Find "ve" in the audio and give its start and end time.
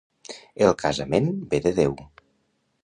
1.53-1.61